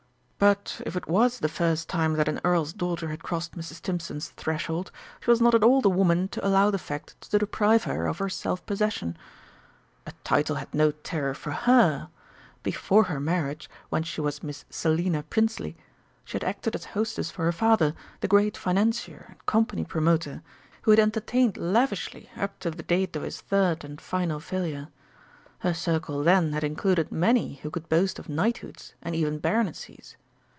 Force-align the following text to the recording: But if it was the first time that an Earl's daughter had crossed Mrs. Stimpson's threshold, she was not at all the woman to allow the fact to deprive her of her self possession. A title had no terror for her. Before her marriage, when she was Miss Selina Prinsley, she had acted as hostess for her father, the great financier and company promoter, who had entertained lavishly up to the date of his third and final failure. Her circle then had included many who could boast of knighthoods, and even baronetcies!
But 0.43 0.81
if 0.87 0.95
it 0.95 1.07
was 1.07 1.37
the 1.39 1.47
first 1.47 1.87
time 1.87 2.13
that 2.13 2.27
an 2.27 2.41
Earl's 2.43 2.73
daughter 2.73 3.09
had 3.09 3.21
crossed 3.21 3.55
Mrs. 3.55 3.75
Stimpson's 3.75 4.29
threshold, 4.29 4.91
she 5.19 5.29
was 5.29 5.39
not 5.39 5.53
at 5.53 5.63
all 5.63 5.81
the 5.81 5.89
woman 5.91 6.27
to 6.29 6.43
allow 6.43 6.71
the 6.71 6.79
fact 6.79 7.21
to 7.29 7.37
deprive 7.37 7.83
her 7.83 8.07
of 8.07 8.17
her 8.17 8.27
self 8.27 8.65
possession. 8.65 9.15
A 10.07 10.13
title 10.23 10.55
had 10.55 10.73
no 10.73 10.93
terror 10.93 11.35
for 11.35 11.51
her. 11.51 12.09
Before 12.63 13.03
her 13.03 13.19
marriage, 13.19 13.69
when 13.89 14.01
she 14.01 14.19
was 14.19 14.41
Miss 14.41 14.65
Selina 14.71 15.21
Prinsley, 15.21 15.77
she 16.25 16.33
had 16.37 16.43
acted 16.43 16.73
as 16.73 16.85
hostess 16.97 17.29
for 17.29 17.45
her 17.45 17.51
father, 17.51 17.93
the 18.21 18.27
great 18.27 18.57
financier 18.57 19.25
and 19.29 19.45
company 19.45 19.85
promoter, 19.85 20.41
who 20.81 20.89
had 20.89 20.99
entertained 20.99 21.55
lavishly 21.55 22.31
up 22.35 22.57
to 22.61 22.71
the 22.71 22.81
date 22.81 23.15
of 23.15 23.21
his 23.21 23.39
third 23.39 23.83
and 23.83 24.01
final 24.01 24.39
failure. 24.39 24.87
Her 25.59 25.75
circle 25.75 26.23
then 26.23 26.53
had 26.53 26.63
included 26.63 27.11
many 27.11 27.59
who 27.61 27.69
could 27.69 27.87
boast 27.87 28.17
of 28.17 28.27
knighthoods, 28.27 28.95
and 29.03 29.13
even 29.15 29.37
baronetcies! 29.39 30.15